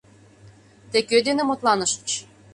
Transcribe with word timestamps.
—Тый 0.91 1.01
кӧ 1.09 1.17
дене 1.27 1.43
мутланышыч? 1.45 2.09